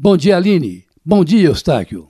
Bom 0.00 0.16
dia, 0.16 0.36
Aline. 0.36 0.84
Bom 1.04 1.24
dia, 1.24 1.48
Eustáquio. 1.48 2.08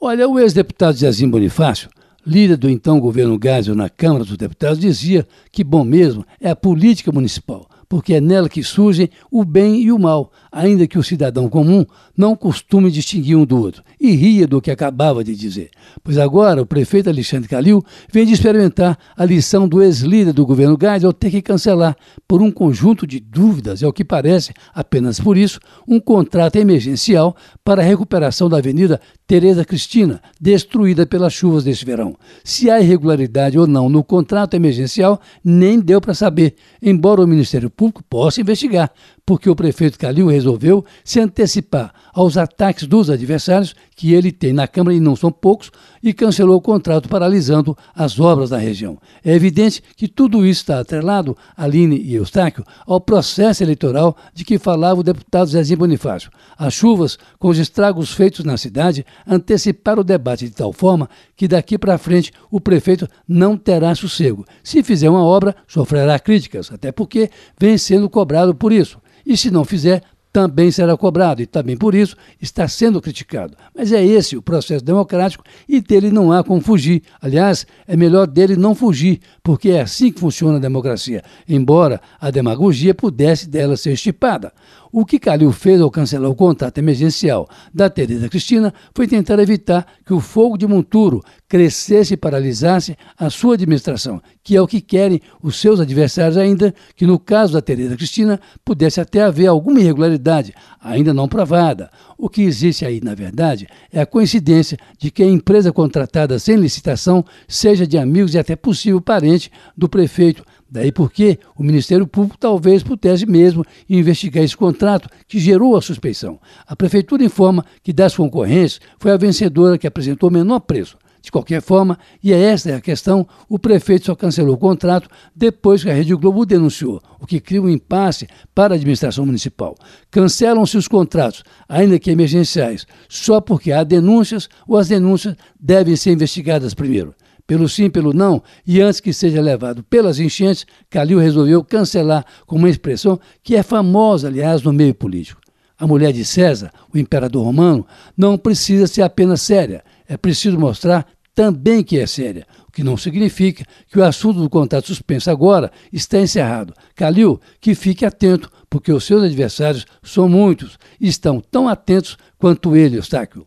Olha, 0.00 0.26
o 0.26 0.38
ex-deputado 0.38 0.96
Zezinho 0.96 1.30
Bonifácio, 1.30 1.90
líder 2.26 2.56
do 2.56 2.70
então 2.70 2.98
governo 2.98 3.38
Geisel 3.38 3.74
na 3.74 3.90
Câmara 3.90 4.24
dos 4.24 4.38
Deputados, 4.38 4.78
dizia 4.78 5.28
que 5.52 5.62
bom 5.62 5.84
mesmo 5.84 6.24
é 6.40 6.48
a 6.48 6.56
política 6.56 7.12
municipal 7.12 7.68
porque 7.90 8.14
é 8.14 8.20
nela 8.20 8.48
que 8.48 8.62
surgem 8.62 9.10
o 9.32 9.44
bem 9.44 9.82
e 9.82 9.90
o 9.90 9.98
mal, 9.98 10.30
ainda 10.52 10.86
que 10.86 10.96
o 10.96 11.02
cidadão 11.02 11.48
comum 11.48 11.84
não 12.16 12.36
costume 12.36 12.88
distinguir 12.88 13.36
um 13.36 13.44
do 13.44 13.60
outro, 13.60 13.82
e 14.00 14.12
ria 14.12 14.46
do 14.46 14.60
que 14.60 14.70
acabava 14.70 15.24
de 15.24 15.34
dizer. 15.34 15.70
Pois 16.04 16.16
agora 16.16 16.62
o 16.62 16.66
prefeito 16.66 17.10
Alexandre 17.10 17.48
Calil 17.48 17.84
vem 18.12 18.24
de 18.24 18.32
experimentar 18.32 18.96
a 19.16 19.24
lição 19.24 19.66
do 19.66 19.82
ex-líder 19.82 20.32
do 20.32 20.46
governo 20.46 20.76
Gás 20.76 21.04
ao 21.04 21.12
ter 21.12 21.32
que 21.32 21.42
cancelar, 21.42 21.96
por 22.28 22.40
um 22.40 22.52
conjunto 22.52 23.08
de 23.08 23.18
dúvidas, 23.18 23.82
é 23.82 23.88
o 23.88 23.92
que 23.92 24.04
parece, 24.04 24.52
apenas 24.72 25.18
por 25.18 25.36
isso, 25.36 25.58
um 25.88 25.98
contrato 25.98 26.56
emergencial 26.56 27.34
para 27.64 27.82
a 27.82 27.84
recuperação 27.84 28.48
da 28.48 28.58
Avenida 28.58 29.00
Tereza 29.26 29.64
Cristina, 29.64 30.20
destruída 30.40 31.06
pelas 31.06 31.32
chuvas 31.32 31.64
deste 31.64 31.84
verão. 31.84 32.16
Se 32.44 32.70
há 32.70 32.80
irregularidade 32.80 33.58
ou 33.58 33.66
não 33.66 33.88
no 33.88 34.04
contrato 34.04 34.54
emergencial, 34.54 35.20
nem 35.44 35.80
deu 35.80 36.00
para 36.00 36.14
saber, 36.14 36.54
embora 36.80 37.20
o 37.20 37.26
Ministério 37.26 37.68
Público 37.80 38.04
possa 38.04 38.42
investigar, 38.42 38.92
porque 39.30 39.48
o 39.48 39.54
prefeito 39.54 39.96
Calil 39.96 40.26
resolveu 40.26 40.84
se 41.04 41.20
antecipar 41.20 41.94
aos 42.12 42.36
ataques 42.36 42.84
dos 42.88 43.08
adversários 43.08 43.76
que 43.94 44.12
ele 44.12 44.32
tem 44.32 44.52
na 44.52 44.66
Câmara, 44.66 44.96
e 44.96 44.98
não 44.98 45.14
são 45.14 45.30
poucos, 45.30 45.70
e 46.02 46.12
cancelou 46.12 46.56
o 46.56 46.60
contrato, 46.60 47.08
paralisando 47.08 47.78
as 47.94 48.18
obras 48.18 48.50
na 48.50 48.56
região. 48.56 48.98
É 49.24 49.32
evidente 49.32 49.84
que 49.96 50.08
tudo 50.08 50.44
isso 50.44 50.62
está 50.62 50.80
atrelado, 50.80 51.36
Aline 51.56 51.96
e 51.96 52.16
Eustáquio, 52.16 52.64
ao 52.84 53.00
processo 53.00 53.62
eleitoral 53.62 54.16
de 54.34 54.44
que 54.44 54.58
falava 54.58 54.98
o 54.98 55.04
deputado 55.04 55.46
Zezinho 55.46 55.78
Bonifácio. 55.78 56.28
As 56.58 56.74
chuvas, 56.74 57.16
com 57.38 57.50
os 57.50 57.58
estragos 57.58 58.10
feitos 58.10 58.44
na 58.44 58.56
cidade, 58.56 59.06
anteciparam 59.24 60.00
o 60.00 60.04
debate 60.04 60.46
de 60.46 60.56
tal 60.56 60.72
forma 60.72 61.08
que 61.36 61.46
daqui 61.46 61.78
para 61.78 61.98
frente 61.98 62.32
o 62.50 62.60
prefeito 62.60 63.06
não 63.28 63.56
terá 63.56 63.94
sossego. 63.94 64.44
Se 64.64 64.82
fizer 64.82 65.08
uma 65.08 65.22
obra, 65.22 65.54
sofrerá 65.68 66.18
críticas, 66.18 66.72
até 66.72 66.90
porque 66.90 67.30
vem 67.60 67.78
sendo 67.78 68.10
cobrado 68.10 68.56
por 68.56 68.72
isso. 68.72 68.98
E 69.24 69.36
se 69.36 69.50
não 69.50 69.64
fizer, 69.64 70.02
também 70.32 70.70
será 70.70 70.96
cobrado 70.96 71.42
e 71.42 71.46
também 71.46 71.76
por 71.76 71.94
isso 71.94 72.16
está 72.40 72.68
sendo 72.68 73.00
criticado. 73.00 73.56
Mas 73.74 73.92
é 73.92 74.04
esse 74.04 74.36
o 74.36 74.42
processo 74.42 74.84
democrático 74.84 75.44
e 75.68 75.80
dele 75.80 76.10
não 76.10 76.32
há 76.32 76.44
como 76.44 76.60
fugir. 76.60 77.02
Aliás, 77.20 77.66
é 77.86 77.96
melhor 77.96 78.26
dele 78.26 78.56
não 78.56 78.74
fugir, 78.74 79.20
porque 79.42 79.70
é 79.70 79.80
assim 79.80 80.12
que 80.12 80.20
funciona 80.20 80.58
a 80.58 80.60
democracia, 80.60 81.22
embora 81.48 82.00
a 82.20 82.30
demagogia 82.30 82.94
pudesse 82.94 83.48
dela 83.48 83.76
ser 83.76 83.92
estipada. 83.92 84.52
O 84.92 85.04
que 85.04 85.20
Calil 85.20 85.52
fez 85.52 85.80
ao 85.80 85.88
cancelar 85.88 86.28
o 86.28 86.34
contrato 86.34 86.78
emergencial 86.78 87.48
da 87.72 87.88
Tereza 87.88 88.28
Cristina 88.28 88.74
foi 88.92 89.06
tentar 89.06 89.38
evitar 89.38 89.86
que 90.04 90.12
o 90.12 90.18
fogo 90.18 90.58
de 90.58 90.66
Monturo 90.66 91.22
crescesse 91.48 92.14
e 92.14 92.16
paralisasse 92.16 92.96
a 93.16 93.30
sua 93.30 93.54
administração, 93.54 94.20
que 94.42 94.56
é 94.56 94.60
o 94.60 94.66
que 94.66 94.80
querem 94.80 95.20
os 95.40 95.60
seus 95.60 95.78
adversários 95.78 96.36
ainda 96.36 96.74
que 96.96 97.06
no 97.06 97.20
caso 97.20 97.52
da 97.52 97.62
Tereza 97.62 97.96
Cristina 97.96 98.40
pudesse 98.64 99.00
até 99.00 99.22
haver 99.22 99.46
alguma 99.46 99.78
irregularidade, 99.78 100.52
ainda 100.82 101.14
não 101.14 101.28
provada. 101.28 101.88
O 102.18 102.28
que 102.28 102.42
existe 102.42 102.84
aí, 102.84 103.00
na 103.00 103.14
verdade, 103.14 103.68
é 103.92 104.00
a 104.00 104.06
coincidência 104.06 104.76
de 104.98 105.10
que 105.12 105.22
a 105.22 105.26
empresa 105.26 105.72
contratada 105.72 106.36
sem 106.40 106.56
licitação 106.56 107.24
seja 107.46 107.86
de 107.86 107.96
amigos 107.96 108.34
e 108.34 108.38
até 108.38 108.56
possível 108.56 109.00
parente 109.00 109.52
do 109.76 109.88
prefeito 109.88 110.44
Daí 110.70 110.92
porque 110.92 111.38
o 111.56 111.64
Ministério 111.64 112.06
Público 112.06 112.38
talvez 112.38 112.82
pudesse 112.82 113.26
mesmo 113.26 113.64
investigar 113.88 114.44
esse 114.44 114.56
contrato 114.56 115.08
que 115.26 115.40
gerou 115.40 115.76
a 115.76 115.82
suspeição. 115.82 116.38
A 116.64 116.76
Prefeitura 116.76 117.24
informa 117.24 117.64
que 117.82 117.92
das 117.92 118.14
concorrências 118.14 118.80
foi 118.98 119.10
a 119.10 119.16
vencedora 119.16 119.76
que 119.76 119.86
apresentou 119.86 120.28
o 120.28 120.32
menor 120.32 120.60
preço. 120.60 120.96
De 121.22 121.30
qualquer 121.30 121.60
forma, 121.60 121.98
e 122.22 122.32
é 122.32 122.40
esta 122.40 122.76
a 122.76 122.80
questão, 122.80 123.26
o 123.46 123.58
prefeito 123.58 124.06
só 124.06 124.14
cancelou 124.14 124.54
o 124.54 124.58
contrato 124.58 125.06
depois 125.36 125.82
que 125.82 125.90
a 125.90 125.92
Rede 125.92 126.14
Globo 126.14 126.46
denunciou, 126.46 127.02
o 127.20 127.26
que 127.26 127.40
cria 127.40 127.60
um 127.60 127.68
impasse 127.68 128.26
para 128.54 128.72
a 128.72 128.76
administração 128.76 129.26
municipal. 129.26 129.76
Cancelam-se 130.10 130.78
os 130.78 130.88
contratos, 130.88 131.44
ainda 131.68 131.98
que 131.98 132.10
emergenciais, 132.10 132.86
só 133.06 133.38
porque 133.38 133.70
há 133.70 133.84
denúncias 133.84 134.48
ou 134.66 134.78
as 134.78 134.88
denúncias 134.88 135.36
devem 135.60 135.94
ser 135.94 136.12
investigadas 136.12 136.72
primeiro 136.72 137.14
pelo 137.50 137.68
sim, 137.68 137.90
pelo 137.90 138.12
não, 138.12 138.40
e 138.64 138.80
antes 138.80 139.00
que 139.00 139.12
seja 139.12 139.40
levado 139.40 139.82
pelas 139.82 140.20
enchentes, 140.20 140.64
Calil 140.88 141.18
resolveu 141.18 141.64
cancelar 141.64 142.24
com 142.46 142.54
uma 142.54 142.70
expressão 142.70 143.18
que 143.42 143.56
é 143.56 143.62
famosa, 143.64 144.28
aliás, 144.28 144.62
no 144.62 144.72
meio 144.72 144.94
político. 144.94 145.40
A 145.76 145.84
mulher 145.84 146.12
de 146.12 146.24
César, 146.24 146.70
o 146.94 146.96
imperador 146.96 147.44
romano, 147.44 147.84
não 148.16 148.38
precisa 148.38 148.86
ser 148.86 149.02
apenas 149.02 149.42
séria, 149.42 149.82
é 150.08 150.16
preciso 150.16 150.60
mostrar 150.60 151.04
também 151.34 151.82
que 151.82 151.98
é 151.98 152.06
séria, 152.06 152.46
o 152.68 152.70
que 152.70 152.84
não 152.84 152.96
significa 152.96 153.64
que 153.90 153.98
o 153.98 154.04
assunto 154.04 154.38
do 154.38 154.48
contrato 154.48 154.86
suspenso 154.86 155.28
agora 155.28 155.72
está 155.92 156.20
encerrado. 156.20 156.72
Calil, 156.94 157.40
que 157.60 157.74
fique 157.74 158.06
atento, 158.06 158.48
porque 158.70 158.92
os 158.92 159.02
seus 159.02 159.24
adversários 159.24 159.86
são 160.04 160.28
muitos 160.28 160.78
e 161.00 161.08
estão 161.08 161.40
tão 161.40 161.68
atentos 161.68 162.16
quanto 162.38 162.76
ele, 162.76 162.96
Eustáquio. 162.96 163.44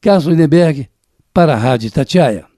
Carlos 0.00 0.26
Lindenberg, 0.26 0.88
para 1.32 1.54
a 1.54 1.56
Rádio 1.56 1.92
Tatiaia. 1.92 2.52